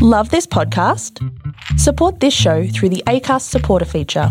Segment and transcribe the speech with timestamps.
[0.00, 1.18] Love this podcast?
[1.76, 4.28] Support this show through the ACAST supporter feature.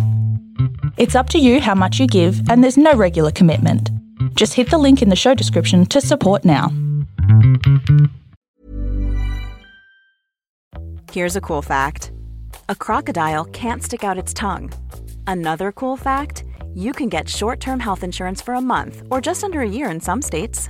[0.96, 3.92] It's up to you how much you give, and there's no regular commitment.
[4.36, 6.72] Just hit the link in the show description to support now.
[11.12, 12.14] Here's a cool fact
[12.70, 14.72] a crocodile can't stick out its tongue.
[15.28, 16.46] Another cool fact
[16.76, 19.92] you can get short term health insurance for a month or just under a year
[19.92, 20.70] in some states.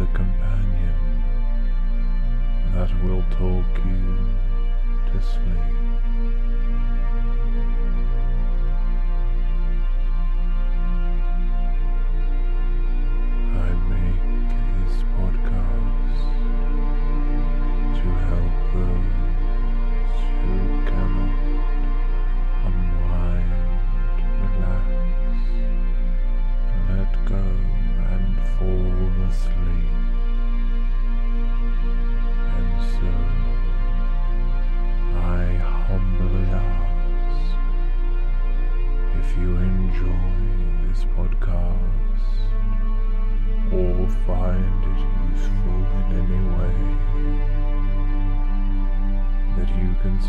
[0.00, 0.94] the companion
[2.72, 4.16] that will talk you
[5.12, 5.80] to sleep.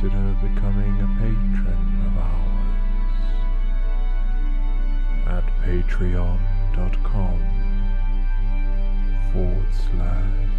[0.02, 2.82] Consider becoming a patron of ours
[5.28, 7.40] at patreon.com
[9.32, 10.50] forward slash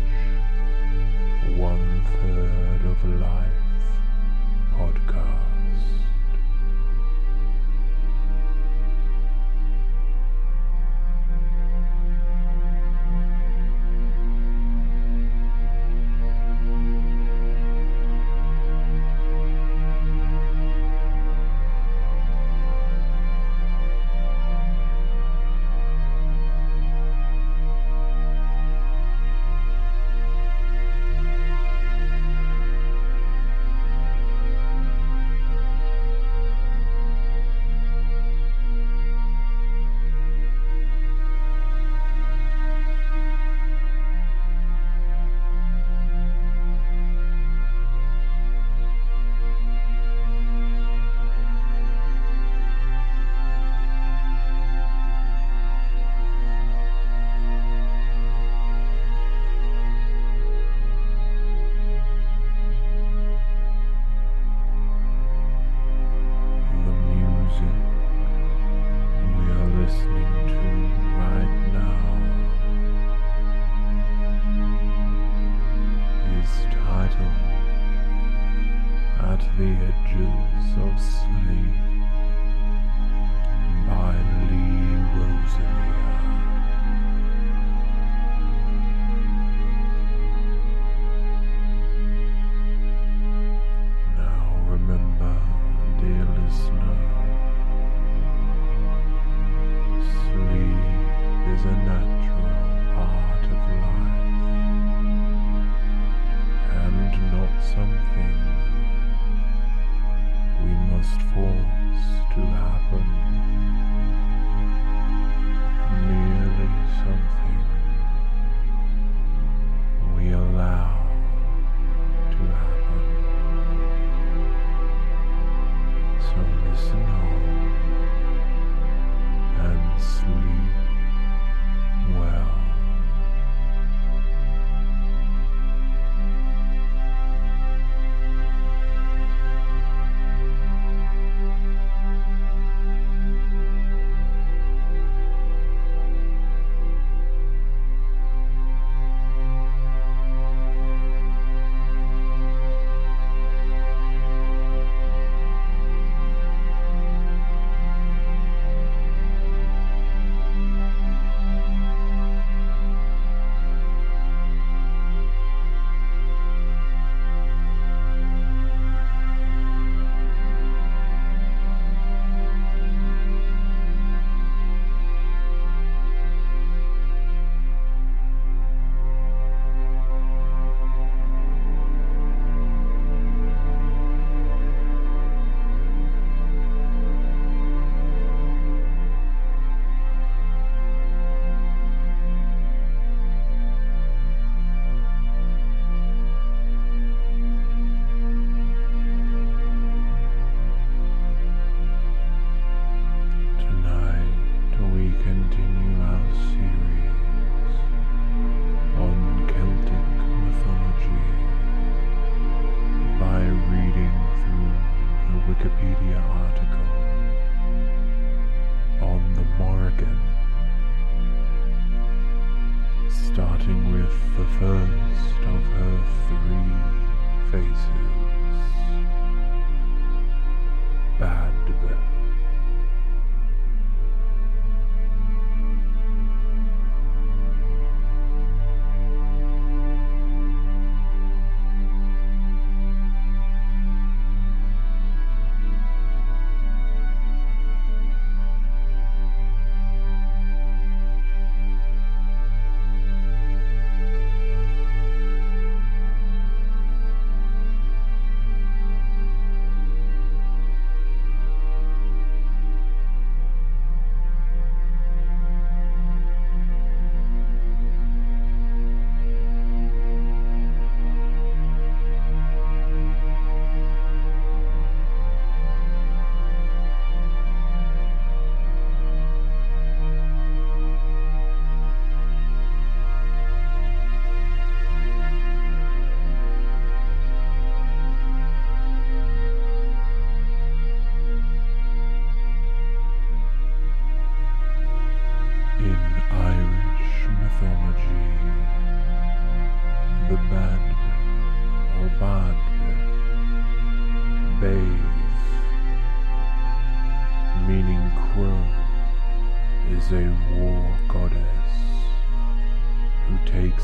[1.58, 3.82] one third of life
[4.75, 6.12] podcast.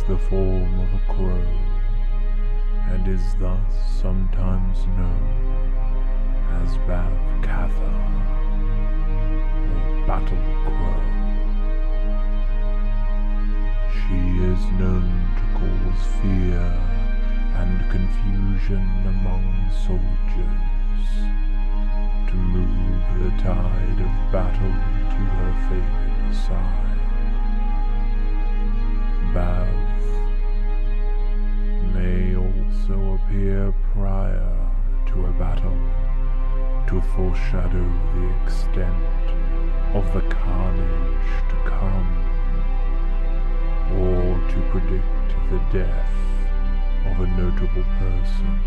[0.09, 1.47] The form of a crow
[2.89, 5.23] and is thus sometimes known
[6.63, 7.13] as Bav
[7.43, 7.93] Katha
[9.69, 11.05] or Battle Crow.
[13.93, 16.65] She is known to cause fear
[17.61, 19.45] and confusion among
[19.85, 21.09] soldiers,
[22.29, 24.75] to move the tide of battle
[25.12, 26.88] to her favored side.
[29.35, 29.68] Bav
[31.94, 34.56] may also appear prior
[35.06, 35.76] to a battle
[36.87, 39.04] to foreshadow the extent
[39.94, 42.11] of the carnage to come,
[43.99, 46.14] or to predict the death
[47.06, 48.61] of a notable person.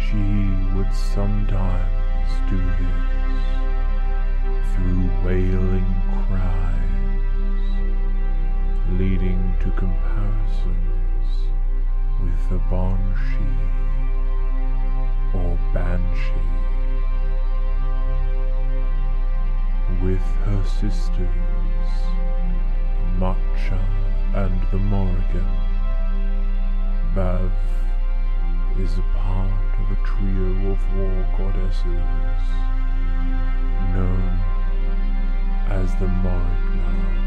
[0.00, 3.19] She would sometimes do this
[4.74, 5.86] through wailing
[6.26, 7.70] cries,
[8.98, 11.26] leading to comparisons
[12.22, 13.58] with the Banshee
[15.34, 16.48] or Banshee.
[20.02, 21.90] With her sisters,
[23.18, 23.80] Macha
[24.34, 25.50] and the Morrigan,
[27.14, 27.52] Bav
[28.78, 32.70] is a part of a trio of war goddesses
[33.92, 34.19] known
[35.70, 36.60] as the Morrigna.
[37.14, 37.19] In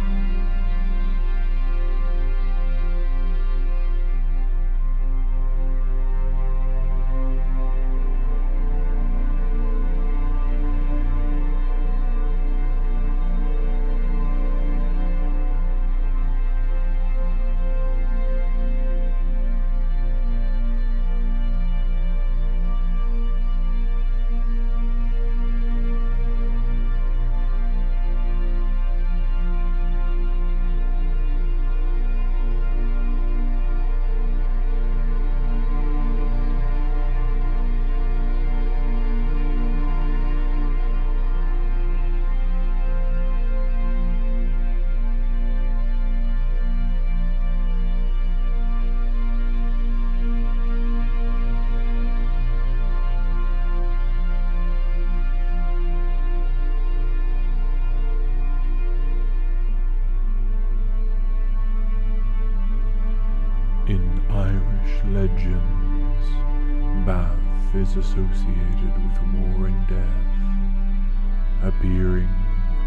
[65.44, 66.26] legends,
[67.06, 67.38] Bav
[67.76, 72.30] is associated with war and death, appearing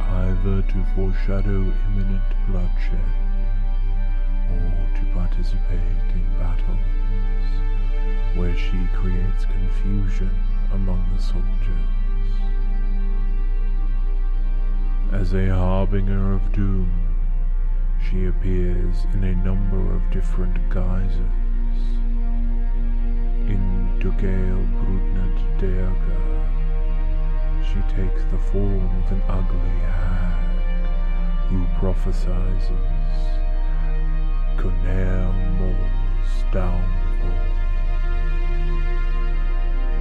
[0.01, 3.13] either to foreshadow imminent bloodshed
[4.51, 6.79] or to participate in battles
[8.37, 10.31] where she creates confusion
[10.73, 11.47] among the soldiers.
[15.13, 16.91] As a harbinger of doom,
[18.09, 21.46] she appears in a number of different guises.
[23.97, 26.21] In Dugail Brudnad Deaga,
[27.65, 30.87] she takes the form of an ugly hag
[31.49, 32.67] who prophesies
[34.59, 37.45] Conair More's downfall.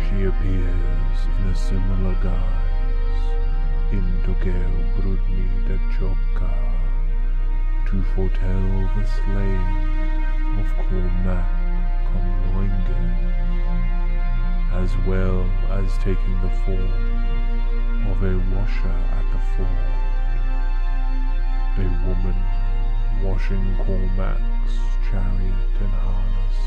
[0.04, 3.26] She appears in a similar guise
[3.94, 6.54] in Dugail Brudni da Joka
[7.88, 9.80] to foretell the slaying
[10.60, 11.48] of Cormac
[12.12, 12.75] Conloingen,
[14.84, 19.94] as well as taking the form of a washer at the ford,
[21.78, 22.36] a woman
[23.24, 24.76] washing Cormac's
[25.10, 26.60] chariot and harness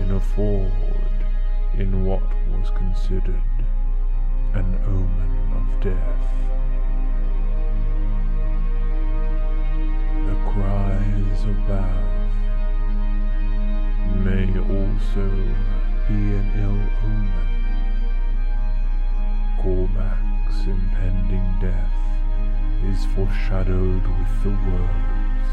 [0.00, 0.72] in a ford
[1.78, 3.42] in what was considered
[4.54, 6.26] an omen of death.
[10.26, 12.06] The cries Bav
[14.24, 15.75] may also
[16.08, 17.56] be an ill omen.
[19.60, 21.96] Cormac's impending death
[22.84, 25.50] is foreshadowed with the words,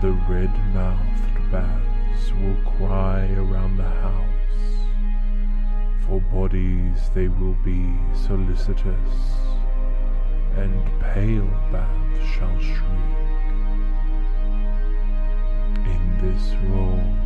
[0.00, 4.86] The red-mouthed bats will cry around the house,
[6.06, 9.14] for bodies they will be solicitous,
[10.56, 12.86] and pale bats shall shriek.
[15.84, 17.25] In this role,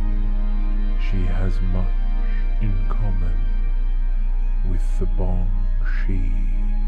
[1.09, 1.87] she has much
[2.61, 3.39] in common
[4.69, 5.49] with the Bong
[5.83, 6.80] Shi.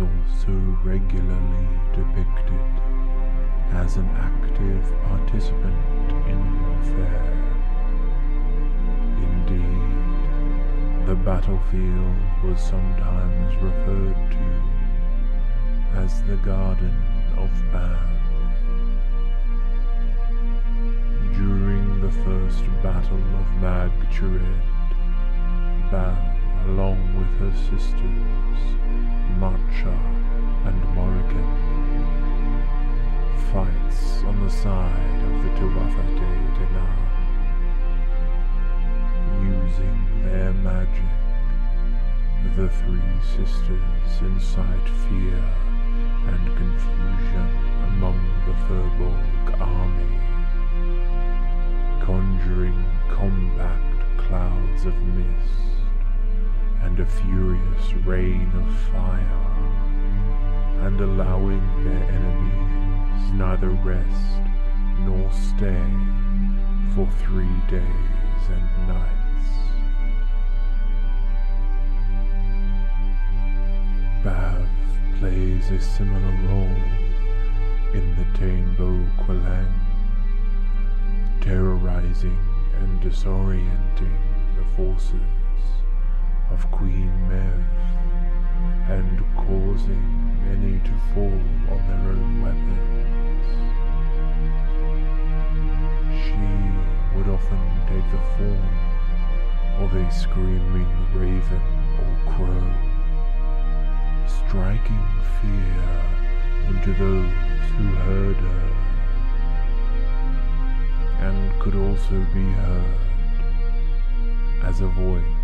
[0.00, 2.70] Also regularly depicted
[3.72, 5.74] as an active participant
[6.28, 7.34] in warfare.
[9.26, 16.94] Indeed, the battlefield was sometimes referred to as the Garden
[17.36, 18.08] of Bav.
[21.34, 24.62] During the first Battle of Mag Tuired,
[25.90, 26.18] Bav,
[26.68, 28.78] along with her sisters,
[29.38, 29.96] Macha
[30.64, 31.50] and Morrigan,
[33.52, 37.02] fights on the side of the Tuatha De Danann,
[39.44, 41.12] using their magic.
[42.56, 45.44] The three sisters incite fear
[46.26, 47.48] and confusion
[47.86, 50.14] among the Fir Bolg army,
[52.04, 55.77] conjuring compact clouds of mist
[56.82, 59.44] and a furious rain of fire,
[60.86, 64.40] and allowing their enemies neither rest
[65.00, 65.86] nor stay
[66.94, 69.18] for three days and nights.
[74.24, 74.66] Bav
[75.18, 76.82] plays a similar role
[77.94, 79.72] in the Tainbo Qualang,
[81.40, 82.38] terrorizing
[82.80, 84.18] and disorienting
[84.56, 85.37] the forces
[86.52, 87.62] of Queen Mev
[88.88, 90.04] and causing
[90.44, 91.40] many to fall
[91.70, 93.46] on their own weapons.
[96.24, 96.48] She
[97.16, 98.74] would often take the form
[99.82, 101.62] of a screaming raven
[102.00, 102.70] or crow,
[104.26, 105.06] striking
[105.40, 105.82] fear
[106.68, 108.70] into those who heard her,
[111.20, 113.00] and could also be heard
[114.64, 115.38] as a voice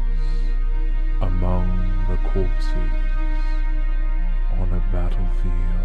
[1.21, 1.69] among
[2.09, 2.93] the corpses
[4.59, 5.85] on a battlefield.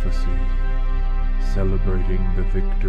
[0.00, 0.30] Prophecy
[1.54, 2.87] celebrating the victory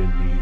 [0.00, 0.37] earth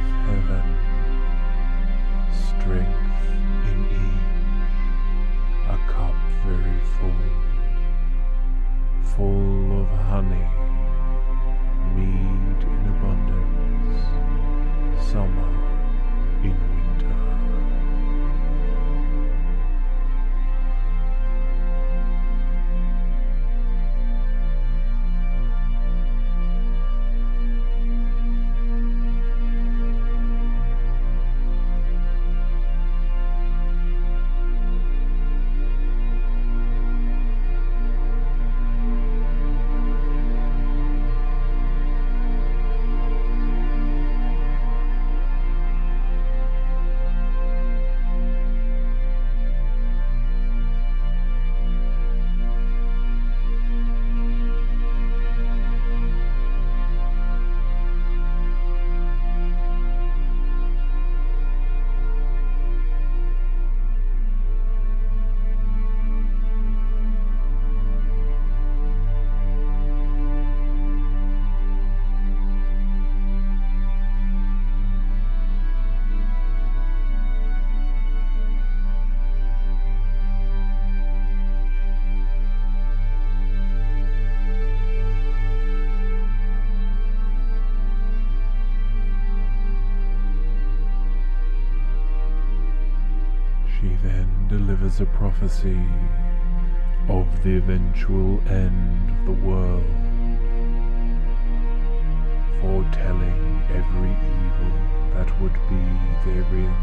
[94.86, 95.84] delivers a prophecy
[97.08, 99.84] of the eventual end of the world,
[102.60, 104.72] foretelling every evil
[105.14, 105.84] that would be
[106.24, 106.74] therein,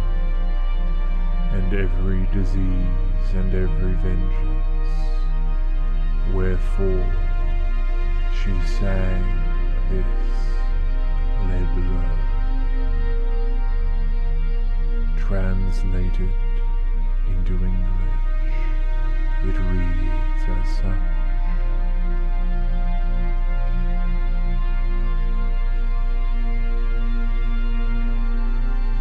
[1.53, 4.93] and every disease and every vengeance.
[6.33, 7.05] Wherefore
[8.33, 9.23] she sang
[9.89, 10.05] this
[11.47, 12.03] libro,
[15.17, 16.42] translated
[17.29, 18.23] into English.
[19.45, 21.05] It reads as such.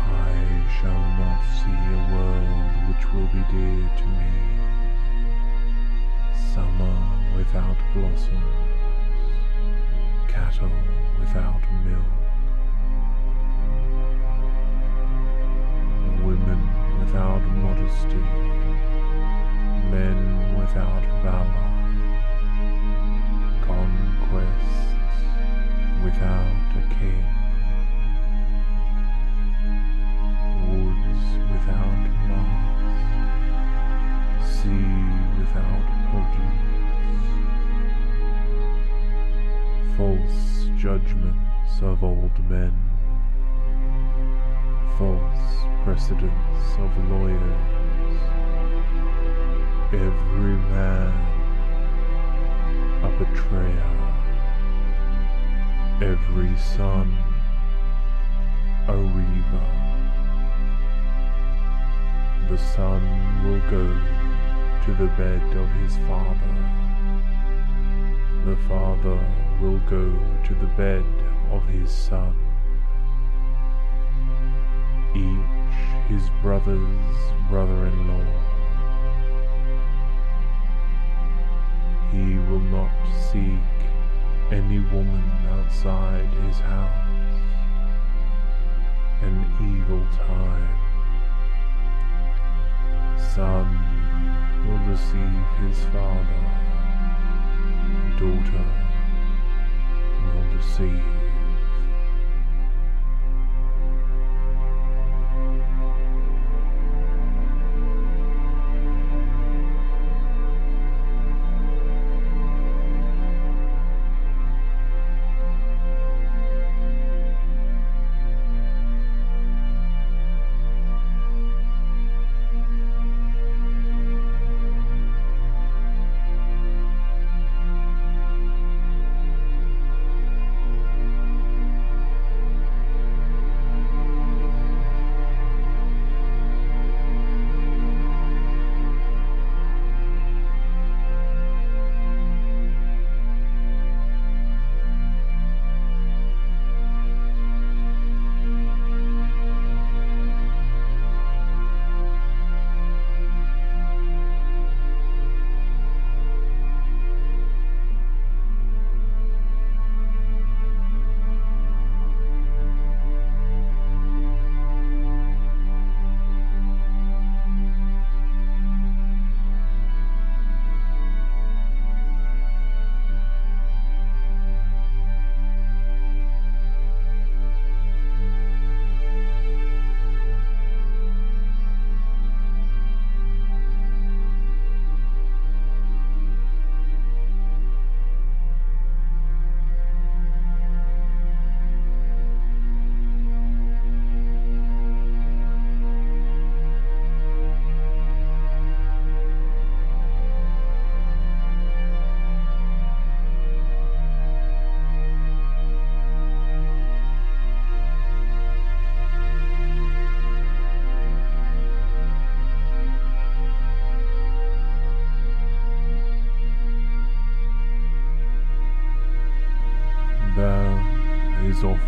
[0.01, 0.35] I
[0.81, 4.33] shall not see a world which will be dear to me.
[6.55, 6.97] Summer
[7.37, 8.43] without blossoms,
[10.29, 10.77] cattle
[11.19, 12.13] without milk,
[16.25, 16.61] women
[17.01, 17.43] without
[17.93, 18.25] modesty,
[19.91, 20.19] men
[20.59, 21.71] without valor,
[23.67, 24.95] conquests
[26.05, 27.25] without a king,
[30.69, 32.65] woods without moss,
[34.49, 34.93] sea
[35.39, 36.73] without produce,
[39.97, 40.41] false
[40.79, 42.73] judgments of old men,
[45.03, 48.21] false precedents of lawyers,
[49.93, 51.13] every man
[53.03, 53.95] a betrayer,
[56.13, 57.07] every son
[58.87, 59.69] a reaver.
[62.49, 63.03] The son
[63.45, 63.85] will go
[64.85, 66.55] to the bed of his father.
[68.45, 69.19] The father
[69.61, 70.05] will go
[70.45, 71.05] to the bed
[71.51, 72.52] of his son.
[75.15, 75.63] Each
[76.09, 78.25] his brother's brother-in-law.
[82.11, 82.91] He will not
[83.31, 83.73] seek
[84.51, 87.41] any woman outside his house.
[89.23, 90.79] An evil time.
[93.35, 93.69] Son
[94.67, 96.43] will deceive his father.
[98.19, 98.67] Daughter
[100.27, 101.42] will deceive.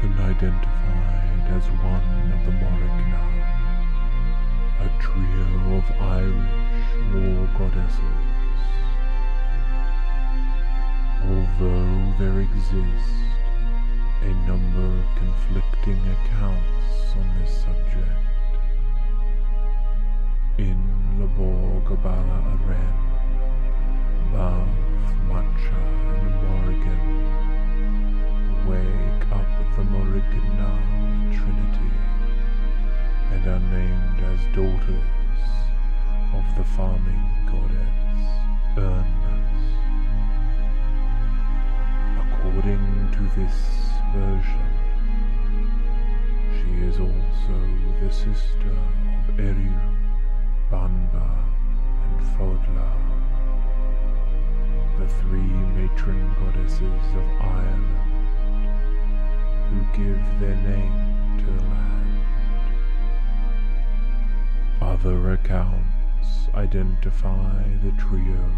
[0.04, 3.24] Identified as one of the Morigna,
[4.80, 8.60] a trio of Irish war goddesses.
[11.24, 13.16] Although there exist
[14.22, 18.24] a number of conflicting accounts on this subject,
[20.58, 20.78] in
[21.18, 22.98] Lebor Gabála Érenn,
[24.32, 24.68] Bav,
[25.28, 27.04] Macha and Morrigan
[28.68, 30.70] wake up the Morrigna
[31.34, 31.90] Trinity
[33.32, 35.10] and are named as daughters
[36.32, 38.24] of the farming goddess
[38.76, 39.62] Ernmas.
[42.22, 43.58] According to this
[44.14, 44.70] version,
[46.54, 47.56] she is also
[48.00, 49.96] the sister of Ériu,
[50.70, 51.30] Banba,
[52.04, 52.92] and Fodla,
[55.00, 58.13] the three matron goddesses of Ireland,
[59.74, 62.20] who give their name to the land.
[64.80, 68.50] Other accounts identify the trio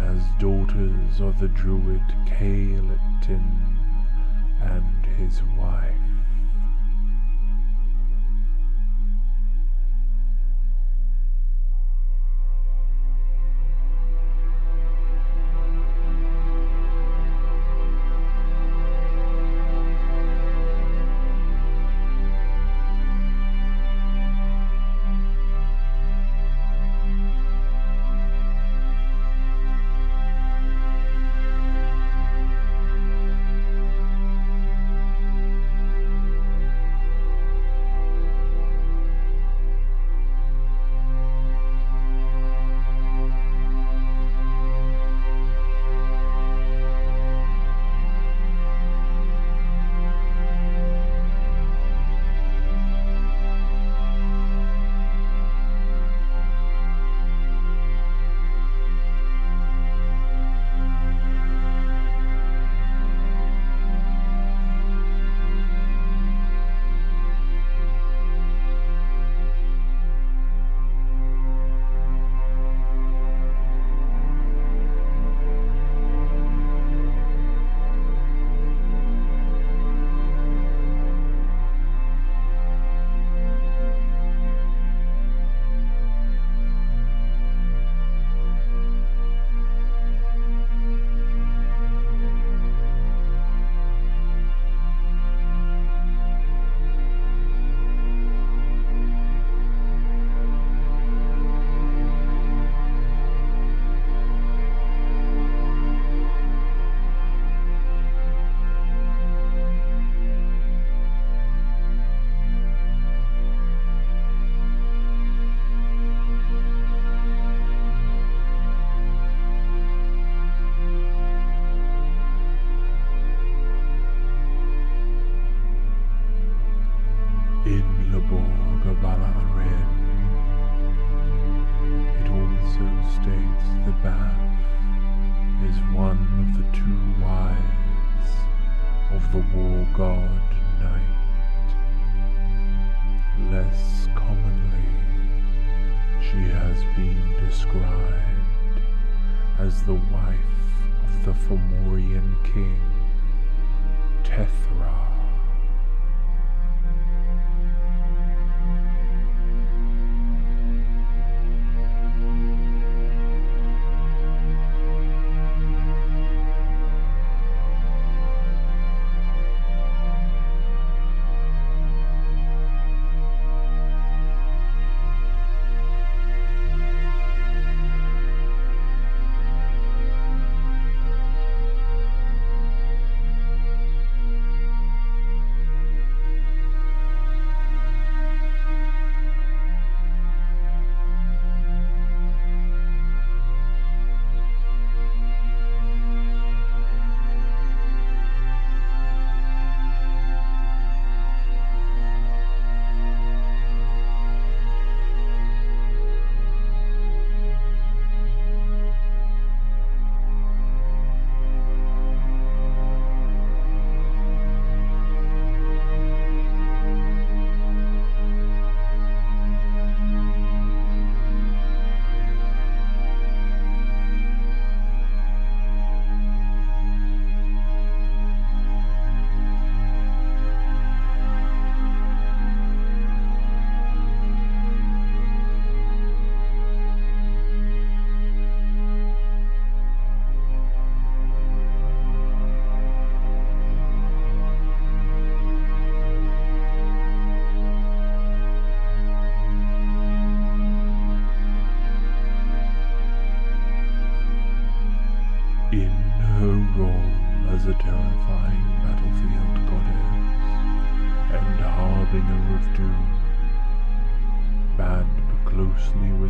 [0.00, 3.78] as daughters of the druid Caelitin
[4.60, 5.99] and his wife.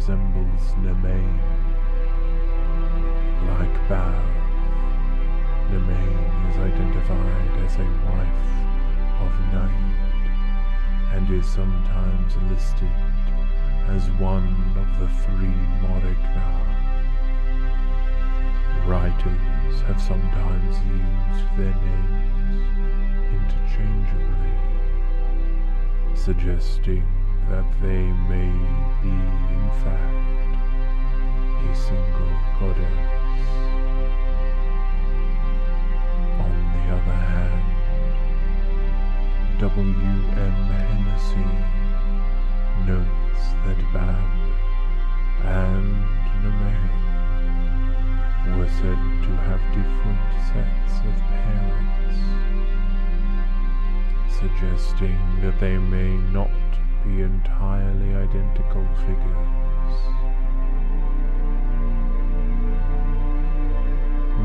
[0.01, 1.37] Resembles Nemain.
[3.49, 4.25] Like Bav,
[5.69, 8.49] Nemain is identified as a wife
[9.21, 10.25] of Naid
[11.13, 12.97] and is sometimes listed
[13.89, 14.51] as one
[14.83, 16.65] of the three Morignar.
[18.87, 22.57] Writers have sometimes used their names
[23.37, 24.57] interchangeably,
[26.15, 27.19] suggesting
[27.51, 28.53] that they may
[29.03, 30.51] be in fact
[31.59, 33.49] a single goddess.
[36.39, 37.69] On the other hand,
[39.59, 40.57] W.M.
[40.79, 41.51] Hennessy
[42.87, 44.31] notes that Bav
[45.43, 45.91] and
[46.43, 46.93] Nemain
[48.57, 52.19] were said to have different sets of parents,
[54.39, 56.51] suggesting that they may not
[57.05, 59.49] be entirely identical figures.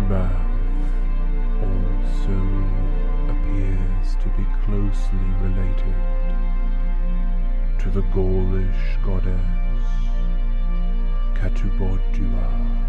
[0.09, 0.45] Bav
[1.61, 2.37] also
[3.33, 5.95] appears to be closely related
[7.79, 9.85] to the Gaulish goddess
[11.33, 12.84] Catubodua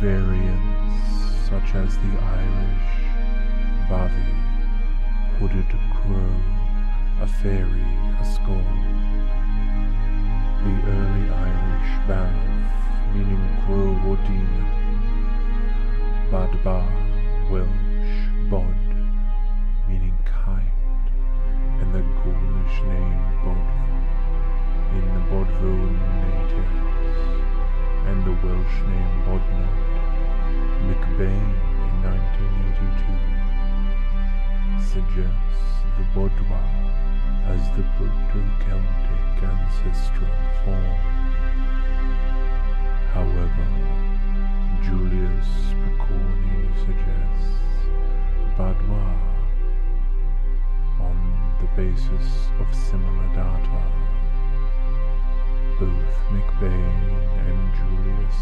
[0.00, 2.98] variants such as the Irish
[3.88, 4.32] bavy,
[5.38, 6.34] hooded crow,
[7.20, 7.88] a fairy,
[8.20, 8.62] a skull.
[10.62, 12.36] The early Irish bav,
[13.12, 14.66] meaning crow or demon.
[16.30, 16.78] Badba,
[17.50, 18.78] Welsh, bod,
[19.88, 21.04] meaning kind,
[21.80, 23.78] and the Gaulish name Bodv,
[24.94, 25.82] in the Bodvil
[26.22, 26.88] natives
[28.08, 29.77] and the Welsh name Bodnod,
[31.18, 35.66] MacBain in 1982 suggests
[35.98, 36.62] the Bodwa
[37.46, 40.98] as the Proto-Celtic ancestral form.
[43.12, 43.66] However,
[44.80, 45.50] Julius
[45.82, 47.50] Pokorny suggests
[48.56, 49.10] Badwa
[51.00, 51.18] on
[51.60, 52.28] the basis
[52.60, 53.82] of similar data.
[55.80, 57.10] Both MacBain
[57.44, 58.40] and Julius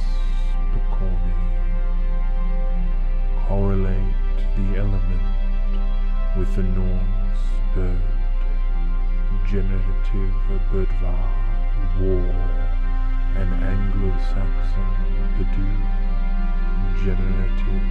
[0.74, 1.41] Pokorny
[3.47, 4.14] correlate
[4.57, 5.22] the element
[6.36, 8.01] with the Norse bird,
[9.47, 10.34] generative
[10.72, 11.16] birdva,
[12.01, 12.34] war,
[13.36, 14.90] and Anglo-Saxon
[15.38, 15.70] bedu,
[17.05, 17.86] generative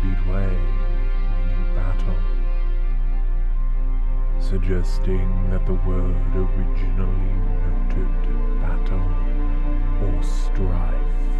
[0.00, 0.54] bidway,
[1.34, 2.22] meaning battle,
[4.38, 7.32] suggesting that the word originally
[7.64, 8.22] noted
[8.60, 9.10] battle
[10.04, 11.31] or strife.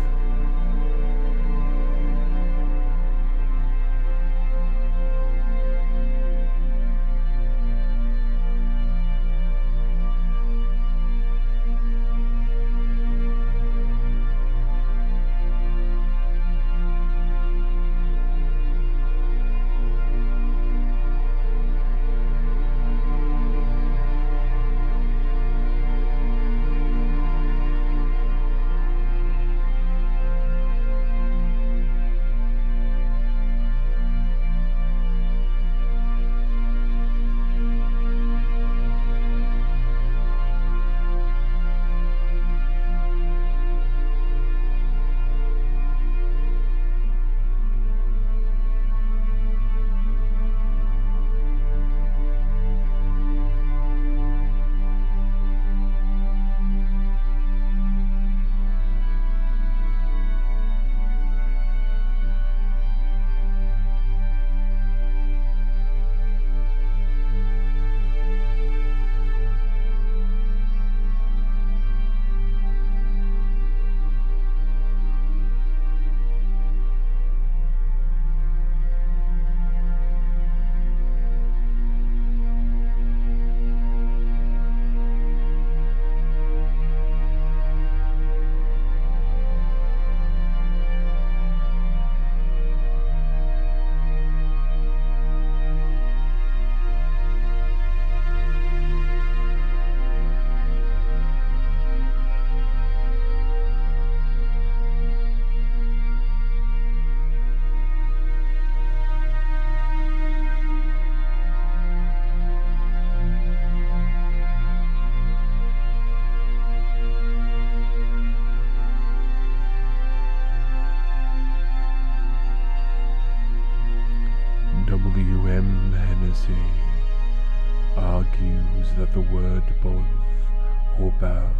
[131.22, 131.54] Bav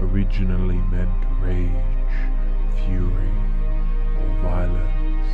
[0.00, 2.14] originally meant rage,
[2.76, 3.34] fury,
[4.20, 5.30] or violence,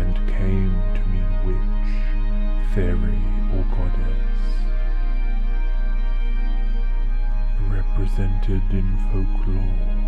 [0.00, 1.92] and came to mean witch,
[2.74, 3.22] fairy,
[3.54, 4.42] or goddess.
[7.68, 10.02] Represented in folklore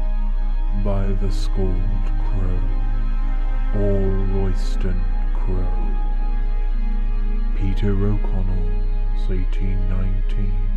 [0.83, 2.65] by the Scald Crow,
[3.81, 4.01] or
[4.35, 5.01] Royston
[5.33, 5.79] Crow.
[7.55, 10.74] Peter O'Connell's 1819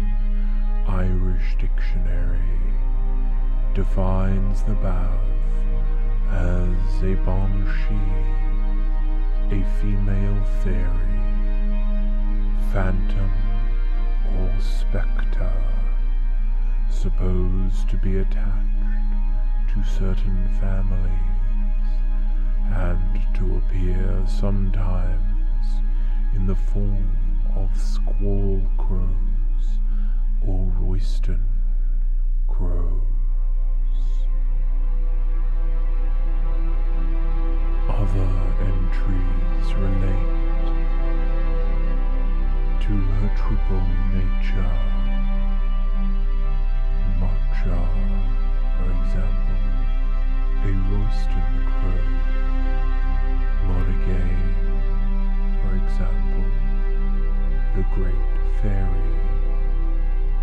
[0.88, 2.40] Irish Dictionary
[3.74, 5.20] defines the Bav
[6.32, 7.94] as a banshee,
[9.52, 11.20] a female fairy,
[12.72, 13.32] phantom,
[14.38, 15.54] or spectre,
[16.90, 18.54] supposed to be attached
[19.74, 21.12] to certain families
[22.72, 25.82] and to appear sometimes
[26.34, 27.18] in the form
[27.56, 29.27] of squall crows
[30.48, 31.44] or Royston
[32.48, 33.02] crows.
[37.90, 38.30] Other
[38.62, 40.38] entries relate
[42.80, 43.86] to her triple
[44.16, 44.74] nature.
[47.20, 47.80] Macha,
[48.78, 49.60] for example,
[50.64, 52.08] a Royston crow.
[53.68, 54.38] Montague,
[55.62, 56.48] for example,
[57.76, 58.26] the Great
[58.62, 59.07] Fairy.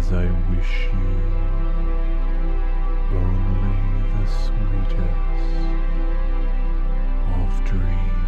[0.00, 1.18] as I wish you
[3.18, 3.76] only
[4.16, 5.00] the sweetest
[7.36, 8.19] of dreams.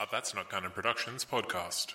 [0.00, 1.92] A That's Not Canon Productions podcast.